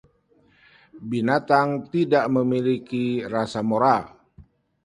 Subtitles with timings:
[1.09, 4.03] Binatang tidak memiliki rasa moral.